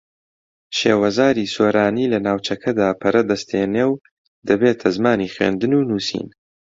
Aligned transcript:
شێوەزاری 0.77 1.51
سۆرانی 1.55 2.11
لە 2.13 2.19
ناوچەکەدا 2.25 2.89
پەرە 3.01 3.21
دەستێنێ 3.29 3.83
و 3.89 3.93
دەبێتە 4.47 4.87
زمانی 4.95 5.31
خوێندن 5.33 5.71
و 5.75 5.87
نووسین 5.89 6.27